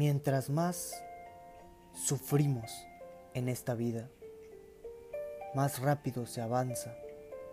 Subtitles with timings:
[0.00, 1.04] Mientras más
[1.92, 2.86] sufrimos
[3.34, 4.08] en esta vida,
[5.54, 6.96] más rápido se avanza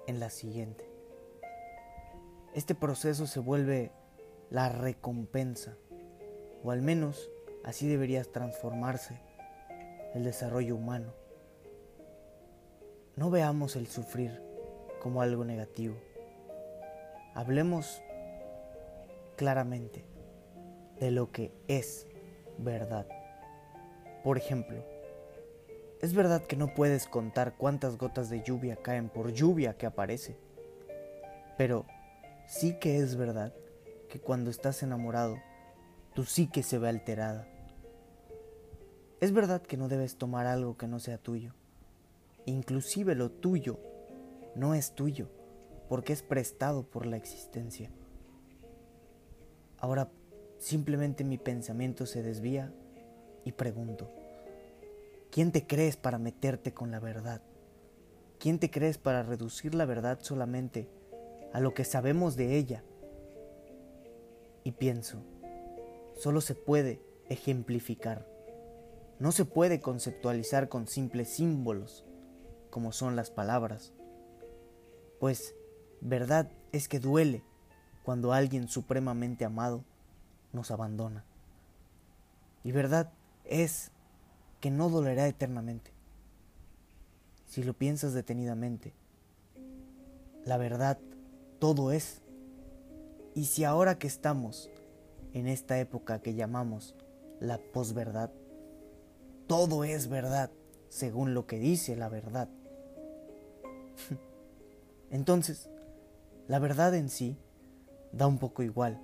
[0.08, 0.90] en la siguiente.
[2.54, 3.92] Este proceso se vuelve
[4.50, 5.76] la recompensa,
[6.64, 7.30] o al menos
[7.66, 9.20] así debería transformarse
[10.14, 11.12] el desarrollo humano.
[13.18, 14.42] No veamos el sufrir
[15.02, 15.98] como algo negativo.
[17.34, 18.02] Hablemos
[19.36, 20.06] claramente
[21.02, 22.08] de lo que es
[22.58, 23.08] verdad.
[24.24, 24.84] Por ejemplo,
[26.02, 30.38] es verdad que no puedes contar cuántas gotas de lluvia caen por lluvia que aparece,
[31.58, 31.86] pero
[32.48, 33.54] sí que es verdad
[34.10, 35.38] que cuando estás enamorado,
[36.14, 37.48] tu psique se ve alterada.
[39.20, 41.54] Es verdad que no debes tomar algo que no sea tuyo.
[42.46, 43.80] Inclusive lo tuyo
[44.56, 45.30] no es tuyo,
[45.90, 47.92] porque es prestado por la existencia.
[49.78, 50.10] Ahora
[50.58, 52.74] simplemente mi pensamiento se desvía
[53.44, 54.12] y pregunto,
[55.32, 57.42] ¿quién te crees para meterte con la verdad?
[58.40, 60.90] ¿Quién te crees para reducir la verdad solamente
[61.54, 62.84] a lo que sabemos de ella?
[64.64, 65.24] Y pienso,
[66.16, 68.28] solo se puede ejemplificar,
[69.20, 72.06] no se puede conceptualizar con simples símbolos,
[72.70, 73.94] como son las palabras,
[75.20, 75.56] pues
[76.02, 77.44] verdad es que duele
[78.04, 79.84] cuando alguien supremamente amado
[80.58, 81.24] nos abandona.
[82.64, 83.14] Y verdad
[83.46, 83.92] es
[84.60, 85.92] que no dolerá eternamente.
[87.46, 88.94] Si lo piensas detenidamente,
[90.44, 90.98] la verdad
[91.60, 92.22] todo es.
[93.36, 94.70] Y si ahora que estamos
[95.34, 96.96] en esta época que llamamos
[97.40, 98.32] la posverdad,
[99.46, 100.50] todo es verdad
[100.90, 102.50] según lo que dice la verdad.
[105.12, 105.70] Entonces,
[106.48, 107.38] la verdad en sí
[108.12, 109.00] da un poco igual,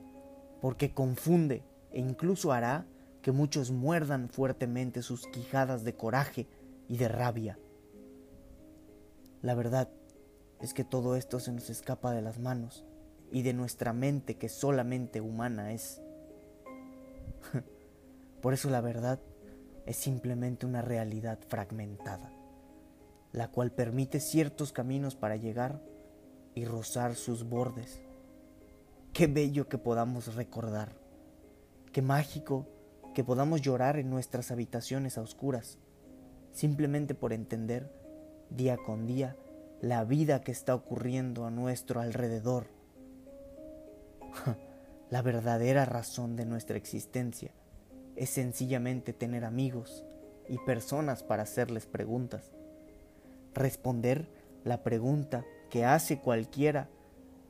[0.64, 1.61] porque confunde
[1.92, 2.86] e incluso hará
[3.22, 6.47] que muchos muerdan fuertemente sus quijadas de coraje
[6.88, 7.59] y de rabia.
[9.41, 9.90] La verdad
[10.62, 12.85] es que todo esto se nos escapa de las manos
[13.29, 16.01] y de nuestra mente que solamente humana es.
[18.41, 19.19] Por eso la verdad
[19.85, 22.31] es simplemente una realidad fragmentada,
[23.34, 25.81] la cual permite ciertos caminos para llegar
[26.56, 28.01] y rozar sus bordes.
[29.13, 30.96] Qué bello que podamos recordar,
[31.91, 32.66] qué mágico
[33.13, 35.78] que podamos llorar en nuestras habitaciones a oscuras,
[36.51, 37.94] simplemente por entender
[38.50, 39.38] día con día
[39.81, 42.66] la vida que está ocurriendo a nuestro alrededor.
[45.12, 47.51] La verdadera razón de nuestra existencia
[48.16, 50.03] es sencillamente tener amigos
[50.50, 52.51] y personas para hacerles preguntas.
[53.53, 54.28] Responder
[54.63, 56.90] la pregunta que hace cualquiera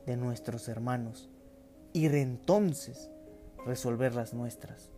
[0.06, 1.30] de nuestros hermanos
[1.94, 3.09] y entonces
[3.66, 4.92] resolver las nuestras.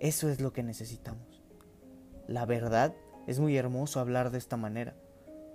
[0.00, 1.42] Eso es lo que necesitamos.
[2.26, 2.94] La verdad
[3.26, 4.94] es muy hermoso hablar de esta manera.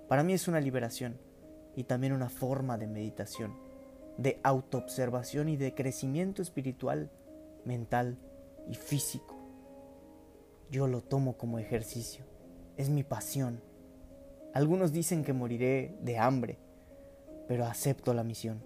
[0.08, 1.18] Para mí es una liberación
[1.74, 3.56] y también una forma de meditación,
[4.18, 7.10] de autoobservación y de crecimiento espiritual,
[7.64, 8.18] mental
[8.68, 9.36] y físico.
[10.70, 12.24] Yo lo tomo como ejercicio.
[12.76, 13.62] Es mi pasión.
[14.54, 16.58] Algunos dicen que moriré de hambre
[17.52, 18.62] pero acepto la misión.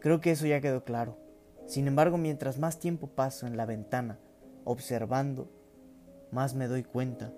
[0.00, 1.18] Creo que eso ya quedó claro.
[1.66, 4.18] Sin embargo, mientras más tiempo paso en la ventana
[4.64, 5.50] observando,
[6.30, 7.32] más me doy cuenta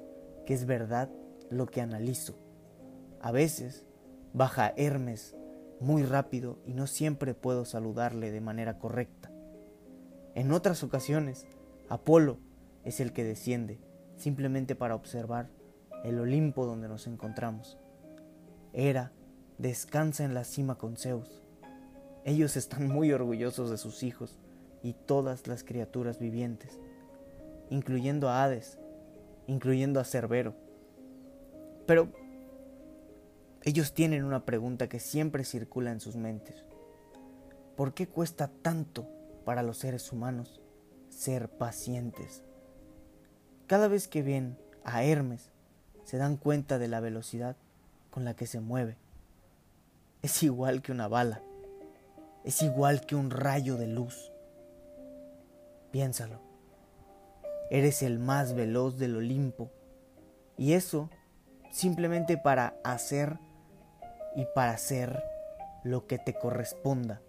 [0.46, 1.10] que es verdad
[1.48, 2.38] lo que analizo.
[3.20, 3.86] A veces
[4.32, 5.36] baja Hermes
[5.80, 9.30] muy rápido y no siempre puedo saludarle de manera correcta.
[10.34, 11.46] En otras ocasiones,
[11.88, 12.38] Apolo
[12.84, 13.80] es el que desciende
[14.16, 15.48] simplemente para observar
[16.04, 17.78] el Olimpo donde nos encontramos.
[18.72, 19.12] Era
[19.58, 21.39] descansa en la cima con Zeus.
[22.24, 24.38] Ellos están muy orgullosos de sus hijos
[24.82, 26.78] y todas las criaturas vivientes,
[27.70, 28.78] incluyendo a Hades,
[29.46, 30.54] incluyendo a Cerbero.
[31.86, 32.08] Pero
[33.62, 36.64] ellos tienen una pregunta que siempre circula en sus mentes.
[37.76, 39.08] ¿Por qué cuesta tanto
[39.44, 40.60] para los seres humanos
[41.08, 42.42] ser pacientes?
[43.66, 45.50] Cada vez que ven a Hermes,
[46.04, 47.56] se dan cuenta de la velocidad
[48.10, 48.96] con la que se mueve
[50.22, 51.42] es igual que una bala,
[52.44, 54.32] es igual que un rayo de luz.
[55.90, 56.40] Piénsalo,
[57.70, 59.70] eres el más veloz del Olimpo
[60.56, 61.10] y eso
[61.72, 63.38] simplemente para hacer
[64.36, 65.22] y para hacer
[65.82, 67.20] lo que te corresponda.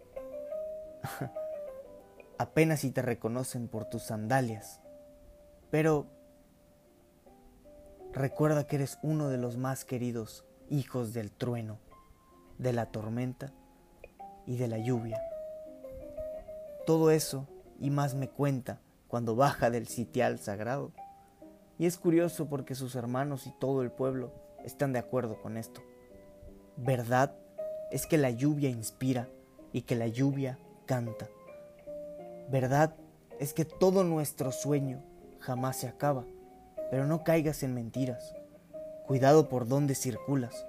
[2.38, 4.81] Apenas si te reconocen por tus sandalias,
[5.69, 6.08] pero
[8.13, 11.80] recuerda que eres uno de los más queridos hijos del trueno
[12.58, 13.54] de la tormenta
[14.45, 15.21] y de la lluvia.
[16.85, 17.47] Todo eso
[17.79, 20.91] y más me cuenta cuando baja del sitial sagrado.
[21.77, 24.31] Y es curioso porque sus hermanos y todo el pueblo
[24.63, 25.81] están de acuerdo con esto.
[26.77, 27.35] Verdad
[27.91, 29.27] es que la lluvia inspira
[29.73, 31.27] y que la lluvia canta.
[32.49, 32.95] Verdad
[33.39, 35.01] es que todo nuestro sueño
[35.39, 36.25] jamás se acaba,
[36.89, 38.35] pero no caigas en mentiras.
[39.07, 40.65] Cuidado por dónde circulas.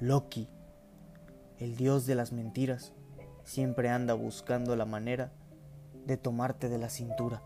[0.00, 0.48] Loki,
[1.58, 2.92] el dios de las mentiras,
[3.44, 5.32] siempre anda buscando la manera
[6.06, 7.42] de tomarte de la cintura.